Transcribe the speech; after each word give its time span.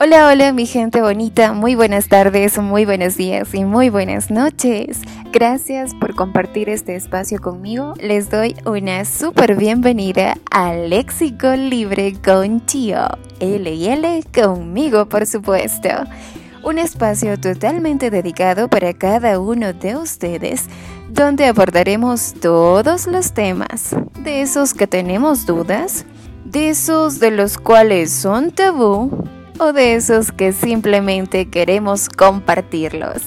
Hola, 0.00 0.28
hola 0.28 0.52
mi 0.52 0.64
gente 0.64 1.02
bonita, 1.02 1.52
muy 1.54 1.74
buenas 1.74 2.06
tardes, 2.06 2.56
muy 2.56 2.84
buenos 2.84 3.16
días 3.16 3.52
y 3.52 3.64
muy 3.64 3.90
buenas 3.90 4.30
noches. 4.30 5.00
Gracias 5.32 5.92
por 5.96 6.14
compartir 6.14 6.68
este 6.68 6.94
espacio 6.94 7.40
conmigo. 7.40 7.94
Les 8.00 8.30
doy 8.30 8.54
una 8.64 9.04
súper 9.04 9.56
bienvenida 9.56 10.36
al 10.52 10.90
Léxico 10.90 11.50
Libre 11.56 12.14
con 12.24 12.64
Chio. 12.66 13.08
L 13.40 13.74
y 13.74 13.88
L 13.88 14.22
conmigo, 14.32 15.08
por 15.08 15.26
supuesto. 15.26 15.88
Un 16.62 16.78
espacio 16.78 17.36
totalmente 17.36 18.08
dedicado 18.10 18.68
para 18.68 18.94
cada 18.94 19.40
uno 19.40 19.72
de 19.72 19.96
ustedes, 19.96 20.66
donde 21.10 21.46
abordaremos 21.46 22.34
todos 22.34 23.08
los 23.08 23.32
temas, 23.32 23.96
de 24.22 24.42
esos 24.42 24.74
que 24.74 24.86
tenemos 24.86 25.44
dudas, 25.44 26.06
de 26.44 26.68
esos 26.68 27.18
de 27.18 27.32
los 27.32 27.58
cuales 27.58 28.12
son 28.12 28.52
tabú 28.52 29.28
o 29.58 29.72
de 29.72 29.94
esos 29.94 30.32
que 30.32 30.52
simplemente 30.52 31.48
queremos 31.48 32.08
compartirlos. 32.08 33.22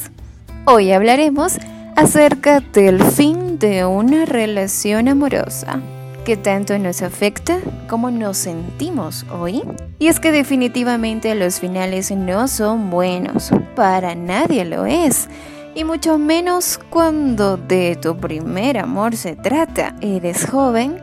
Hoy 0.65 0.91
hablaremos 0.91 1.57
acerca 1.95 2.59
del 2.59 3.03
fin 3.03 3.59
de 3.59 3.85
una 3.85 4.25
relación 4.25 5.07
amorosa 5.07 5.81
que 6.25 6.37
tanto 6.37 6.77
nos 6.77 7.01
afecta 7.01 7.59
como 7.89 8.11
nos 8.11 8.37
sentimos 8.37 9.25
hoy. 9.31 9.63
Y 9.99 10.07
es 10.07 10.19
que 10.19 10.31
definitivamente 10.31 11.33
los 11.35 11.59
finales 11.59 12.11
no 12.11 12.47
son 12.47 12.89
buenos, 12.89 13.51
para 13.75 14.15
nadie 14.15 14.65
lo 14.65 14.85
es. 14.85 15.27
Y 15.73 15.83
mucho 15.83 16.17
menos 16.17 16.79
cuando 16.89 17.57
de 17.57 17.95
tu 17.95 18.17
primer 18.17 18.77
amor 18.77 19.15
se 19.15 19.35
trata. 19.35 19.95
Eres 20.01 20.45
joven 20.45 21.01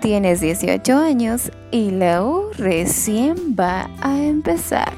Tienes 0.00 0.40
18 0.40 0.96
años 0.96 1.52
y 1.70 1.90
la 1.90 2.24
U 2.24 2.50
recién 2.56 3.54
va 3.58 3.90
a 4.00 4.18
empezar. 4.18 4.94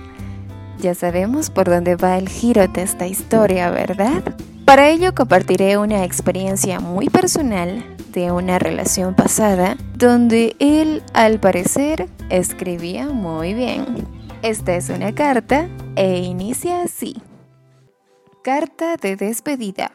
Ya 0.79 0.95
sabemos 0.95 1.51
por 1.51 1.69
dónde 1.69 1.97
va 1.97 2.19
el 2.19 2.29
giro 2.29 2.69
de 2.69 2.83
esta 2.83 3.09
historia, 3.09 3.71
¿verdad? 3.71 4.23
Para 4.65 4.91
ello 4.91 5.13
compartiré 5.13 5.77
una 5.77 6.05
experiencia 6.05 6.79
muy 6.79 7.09
personal 7.09 7.85
de 8.13 8.31
una 8.31 8.61
relación 8.61 9.17
pasada 9.17 9.77
donde 9.97 10.55
él 10.61 11.03
al 11.15 11.41
parecer 11.41 12.09
escribía 12.31 13.09
muy 13.09 13.55
bien. 13.55 14.07
Esta 14.43 14.77
es 14.77 14.89
una 14.89 15.13
carta 15.15 15.69
e 15.97 16.19
inicia 16.19 16.83
así. 16.83 17.17
Carta 18.45 18.97
de 18.97 19.17
despedida. 19.17 19.91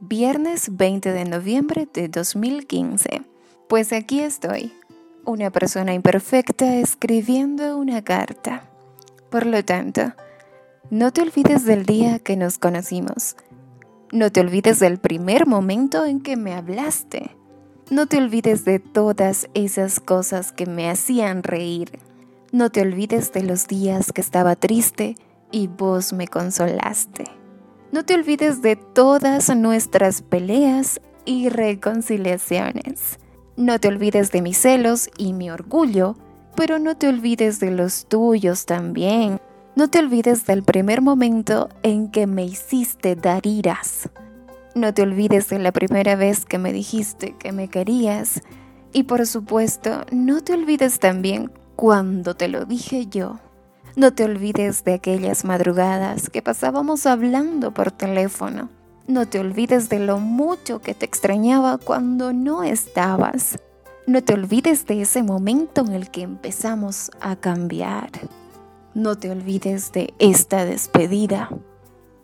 Viernes 0.00 0.76
20 0.76 1.12
de 1.12 1.24
noviembre 1.26 1.88
de 1.92 2.08
2015. 2.08 3.22
Pues 3.68 3.92
aquí 3.92 4.20
estoy, 4.20 4.72
una 5.26 5.50
persona 5.50 5.92
imperfecta 5.92 6.76
escribiendo 6.76 7.76
una 7.76 8.02
carta. 8.02 8.62
Por 9.30 9.44
lo 9.44 9.62
tanto, 9.62 10.14
no 10.88 11.12
te 11.12 11.20
olvides 11.20 11.66
del 11.66 11.84
día 11.84 12.18
que 12.18 12.34
nos 12.38 12.56
conocimos. 12.56 13.36
No 14.10 14.32
te 14.32 14.40
olvides 14.40 14.78
del 14.78 14.96
primer 14.96 15.46
momento 15.46 16.06
en 16.06 16.22
que 16.22 16.38
me 16.38 16.54
hablaste. 16.54 17.36
No 17.90 18.06
te 18.06 18.16
olvides 18.16 18.64
de 18.64 18.78
todas 18.78 19.50
esas 19.52 20.00
cosas 20.00 20.50
que 20.50 20.64
me 20.64 20.88
hacían 20.88 21.42
reír. 21.42 21.98
No 22.52 22.70
te 22.70 22.80
olvides 22.80 23.34
de 23.34 23.42
los 23.42 23.66
días 23.66 24.12
que 24.12 24.22
estaba 24.22 24.56
triste 24.56 25.14
y 25.50 25.66
vos 25.66 26.14
me 26.14 26.26
consolaste. 26.26 27.24
No 27.92 28.06
te 28.06 28.14
olvides 28.14 28.62
de 28.62 28.76
todas 28.76 29.54
nuestras 29.54 30.22
peleas 30.22 31.02
y 31.26 31.50
reconciliaciones. 31.50 33.18
No 33.58 33.80
te 33.80 33.88
olvides 33.88 34.30
de 34.30 34.40
mis 34.40 34.56
celos 34.56 35.10
y 35.18 35.32
mi 35.32 35.50
orgullo, 35.50 36.14
pero 36.54 36.78
no 36.78 36.96
te 36.96 37.08
olvides 37.08 37.58
de 37.58 37.72
los 37.72 38.06
tuyos 38.06 38.66
también. 38.66 39.40
No 39.74 39.90
te 39.90 39.98
olvides 39.98 40.46
del 40.46 40.62
primer 40.62 41.02
momento 41.02 41.68
en 41.82 42.08
que 42.12 42.28
me 42.28 42.44
hiciste 42.44 43.16
dar 43.16 43.48
iras. 43.48 44.10
No 44.76 44.94
te 44.94 45.02
olvides 45.02 45.48
de 45.48 45.58
la 45.58 45.72
primera 45.72 46.14
vez 46.14 46.44
que 46.44 46.58
me 46.58 46.72
dijiste 46.72 47.34
que 47.36 47.50
me 47.50 47.66
querías. 47.66 48.42
Y 48.92 49.02
por 49.02 49.26
supuesto, 49.26 50.06
no 50.12 50.40
te 50.40 50.52
olvides 50.52 51.00
también 51.00 51.50
cuando 51.74 52.36
te 52.36 52.46
lo 52.46 52.64
dije 52.64 53.08
yo. 53.08 53.40
No 53.96 54.14
te 54.14 54.22
olvides 54.22 54.84
de 54.84 54.94
aquellas 54.94 55.44
madrugadas 55.44 56.30
que 56.30 56.42
pasábamos 56.42 57.06
hablando 57.06 57.74
por 57.74 57.90
teléfono 57.90 58.77
no 59.08 59.26
te 59.26 59.40
olvides 59.40 59.88
de 59.88 59.98
lo 59.98 60.18
mucho 60.18 60.80
que 60.80 60.94
te 60.94 61.06
extrañaba 61.06 61.78
cuando 61.78 62.34
no 62.34 62.62
estabas. 62.62 63.58
No 64.06 64.22
te 64.22 64.34
olvides 64.34 64.86
de 64.86 65.02
ese 65.02 65.22
momento 65.22 65.80
en 65.80 65.94
el 65.94 66.10
que 66.10 66.22
empezamos 66.22 67.10
a 67.20 67.34
cambiar. 67.36 68.10
No 68.94 69.16
te 69.16 69.30
olvides 69.30 69.92
de 69.92 70.12
esta 70.18 70.66
despedida. 70.66 71.48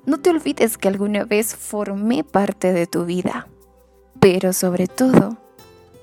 No 0.04 0.20
te 0.20 0.28
olvides 0.28 0.76
que 0.76 0.88
alguna 0.88 1.24
vez 1.24 1.56
formé 1.56 2.22
parte 2.22 2.74
de 2.74 2.86
tu 2.86 3.06
vida. 3.06 3.48
Pero 4.20 4.52
sobre 4.52 4.86
todo, 4.86 5.38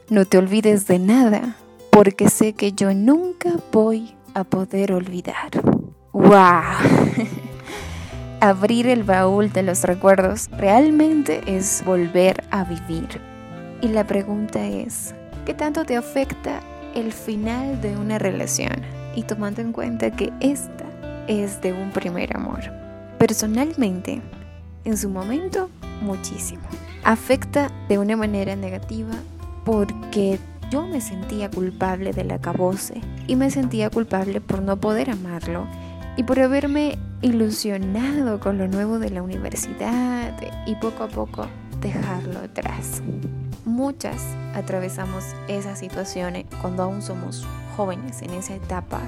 no 0.09 0.25
te 0.25 0.39
olvides 0.39 0.87
de 0.87 0.97
nada, 0.97 1.57
porque 1.91 2.29
sé 2.29 2.53
que 2.53 2.73
yo 2.73 2.93
nunca 2.93 3.51
voy 3.71 4.15
a 4.33 4.43
poder 4.43 4.93
olvidar. 4.93 5.51
¡Wow! 6.11 6.31
abrir 8.41 8.87
el 8.87 9.03
baúl 9.03 9.53
de 9.53 9.61
los 9.61 9.83
recuerdos 9.83 10.49
realmente 10.57 11.41
es 11.45 11.83
volver 11.85 12.43
a 12.49 12.63
vivir. 12.63 13.21
Y 13.81 13.87
la 13.89 14.05
pregunta 14.05 14.65
es, 14.65 15.13
¿qué 15.45 15.53
tanto 15.53 15.85
te 15.85 15.95
afecta 15.95 16.59
el 16.95 17.13
final 17.13 17.79
de 17.81 17.95
una 17.95 18.17
relación? 18.17 18.81
Y 19.15 19.23
tomando 19.23 19.61
en 19.61 19.71
cuenta 19.71 20.09
que 20.09 20.33
esta 20.39 20.85
es 21.27 21.61
de 21.61 21.71
un 21.71 21.91
primer 21.91 22.35
amor. 22.35 22.61
Personalmente, 23.19 24.21
en 24.85 24.97
su 24.97 25.09
momento, 25.09 25.69
muchísimo. 26.01 26.63
Afecta 27.03 27.69
de 27.89 27.99
una 27.99 28.17
manera 28.17 28.55
negativa 28.55 29.13
porque 29.65 30.39
yo 30.71 30.87
me 30.87 30.99
sentía 30.99 31.51
culpable 31.51 32.11
del 32.11 32.31
acabose 32.31 33.01
y 33.27 33.35
me 33.35 33.51
sentía 33.51 33.91
culpable 33.91 34.41
por 34.41 34.63
no 34.63 34.77
poder 34.77 35.11
amarlo 35.11 35.67
y 36.17 36.23
por 36.23 36.39
haberme 36.39 36.97
ilusionado 37.21 38.39
con 38.39 38.57
lo 38.57 38.67
nuevo 38.67 38.99
de 38.99 39.09
la 39.09 39.21
universidad 39.21 40.35
y 40.65 40.75
poco 40.75 41.03
a 41.03 41.07
poco 41.07 41.47
dejarlo 41.79 42.39
atrás. 42.39 43.01
Muchas 43.65 44.23
atravesamos 44.53 45.23
esas 45.47 45.79
situaciones 45.79 46.45
cuando 46.61 46.83
aún 46.83 47.01
somos 47.01 47.45
jóvenes 47.75 48.21
en 48.21 48.31
esa 48.31 48.55
etapa 48.55 49.01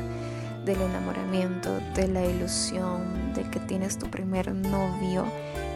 del 0.66 0.82
enamoramiento, 0.82 1.78
de 1.96 2.08
la 2.08 2.24
ilusión, 2.26 3.34
de 3.34 3.44
que 3.50 3.60
tienes 3.60 3.98
tu 3.98 4.10
primer 4.10 4.54
novio 4.54 5.26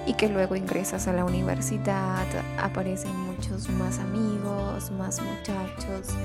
y 0.06 0.14
que 0.14 0.30
luego 0.30 0.56
ingresas 0.56 1.08
a 1.08 1.14
la 1.14 1.26
universidad, 1.26 2.26
aparecen 2.58 3.14
muchos 3.20 3.70
más 3.70 4.00
amigos, 4.00 4.90
más 4.92 5.22
muchachos 5.22 6.16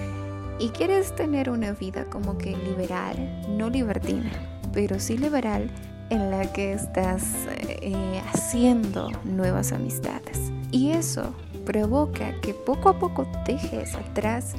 y 0.62 0.68
quieres 0.68 1.12
tener 1.16 1.50
una 1.50 1.72
vida 1.72 2.04
como 2.04 2.38
que 2.38 2.56
liberal, 2.56 3.16
no 3.48 3.68
libertina, 3.68 4.30
pero 4.72 5.00
sí 5.00 5.18
liberal 5.18 5.68
en 6.08 6.30
la 6.30 6.52
que 6.52 6.72
estás 6.72 7.24
eh, 7.58 8.22
haciendo 8.32 9.10
nuevas 9.24 9.72
amistades. 9.72 10.52
Y 10.70 10.92
eso 10.92 11.34
provoca 11.66 12.40
que 12.42 12.54
poco 12.54 12.90
a 12.90 12.98
poco 13.00 13.26
dejes 13.44 13.96
atrás 13.96 14.52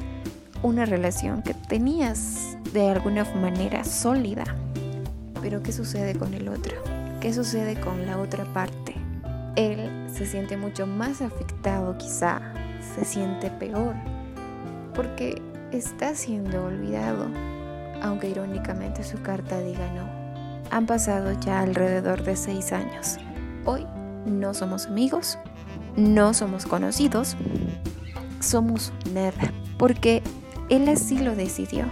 una 0.62 0.84
relación 0.84 1.40
que 1.40 1.54
tenías 1.54 2.58
de 2.74 2.90
alguna 2.90 3.24
manera 3.36 3.82
sólida. 3.82 4.44
Pero 5.40 5.62
¿qué 5.62 5.72
sucede 5.72 6.18
con 6.18 6.34
el 6.34 6.48
otro? 6.48 6.76
¿Qué 7.22 7.32
sucede 7.32 7.80
con 7.80 8.04
la 8.04 8.18
otra 8.18 8.44
parte? 8.52 8.94
Él 9.56 9.90
se 10.12 10.26
siente 10.26 10.58
mucho 10.58 10.86
más 10.86 11.22
afectado 11.22 11.96
quizá, 11.96 12.42
se 12.94 13.06
siente 13.06 13.50
peor, 13.50 13.94
porque 14.94 15.40
está 15.76 16.14
siendo 16.14 16.64
olvidado, 16.64 17.28
aunque 18.02 18.28
irónicamente 18.28 19.02
su 19.02 19.20
carta 19.22 19.58
diga 19.60 19.90
no. 19.92 20.08
Han 20.70 20.86
pasado 20.86 21.32
ya 21.40 21.60
alrededor 21.60 22.22
de 22.22 22.36
seis 22.36 22.72
años. 22.72 23.18
Hoy 23.64 23.86
no 24.24 24.54
somos 24.54 24.86
amigos, 24.86 25.38
no 25.96 26.32
somos 26.32 26.66
conocidos, 26.66 27.36
somos 28.40 28.92
nada, 29.12 29.52
porque 29.78 30.22
él 30.68 30.88
así 30.88 31.18
lo 31.18 31.34
decidió. 31.34 31.86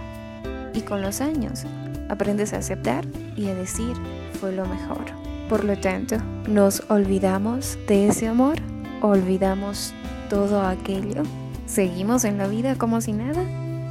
Y 0.73 0.81
con 0.81 1.01
los 1.01 1.21
años 1.21 1.65
aprendes 2.09 2.53
a 2.53 2.57
aceptar 2.57 3.05
y 3.35 3.47
a 3.47 3.55
decir 3.55 3.95
fue 4.39 4.53
lo 4.53 4.65
mejor. 4.65 5.05
Por 5.49 5.65
lo 5.65 5.77
tanto, 5.77 6.17
nos 6.47 6.83
olvidamos 6.89 7.77
de 7.87 8.07
ese 8.07 8.27
amor, 8.27 8.55
olvidamos 9.01 9.93
todo 10.29 10.65
aquello, 10.65 11.23
seguimos 11.65 12.23
en 12.23 12.37
la 12.37 12.47
vida 12.47 12.75
como 12.75 13.01
si 13.01 13.11
nada 13.11 13.43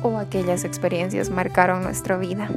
o 0.02 0.18
aquellas 0.18 0.64
experiencias 0.64 1.30
marcaron 1.30 1.82
nuestra 1.82 2.16
vida. 2.16 2.48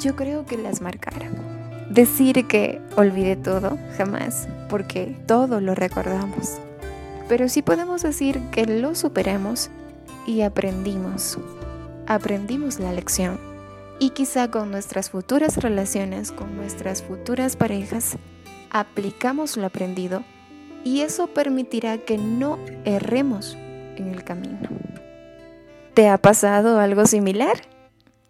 Yo 0.00 0.16
creo 0.16 0.46
que 0.46 0.56
las 0.56 0.80
marcaron 0.80 1.50
decir 1.90 2.46
que 2.46 2.80
olvidé 2.96 3.36
todo, 3.36 3.76
jamás, 3.98 4.48
porque 4.70 5.16
todo 5.26 5.60
lo 5.60 5.74
recordamos. 5.74 6.58
Pero 7.28 7.48
sí 7.48 7.62
podemos 7.62 8.02
decir 8.02 8.40
que 8.52 8.64
lo 8.64 8.94
superamos 8.94 9.70
y 10.26 10.42
aprendimos. 10.42 11.38
Aprendimos 12.06 12.80
la 12.80 12.92
lección 12.92 13.38
Y 13.98 14.10
quizá 14.10 14.50
con 14.50 14.70
nuestras 14.70 15.10
futuras 15.10 15.58
relaciones, 15.58 16.32
con 16.32 16.56
nuestras 16.56 17.02
futuras 17.02 17.56
parejas, 17.56 18.16
aplicamos 18.70 19.56
lo 19.56 19.66
aprendido 19.66 20.22
y 20.84 21.02
eso 21.02 21.26
permitirá 21.26 21.98
que 21.98 22.16
no 22.16 22.58
erremos 22.84 23.56
en 23.96 24.08
el 24.08 24.24
camino. 24.24 24.58
¿Te 25.94 26.08
ha 26.08 26.18
pasado 26.18 26.78
algo 26.78 27.04
similar? 27.06 27.60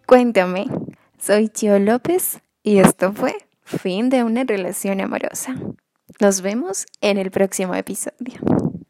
Cuéntame. 0.07 0.65
Soy 1.19 1.47
Chio 1.47 1.77
López 1.77 2.41
y 2.63 2.79
esto 2.79 3.13
fue 3.13 3.35
Fin 3.63 4.09
de 4.09 4.23
una 4.23 4.43
relación 4.43 4.99
amorosa. 4.99 5.55
Nos 6.19 6.41
vemos 6.41 6.85
en 6.99 7.17
el 7.17 7.31
próximo 7.31 7.75
episodio. 7.75 8.41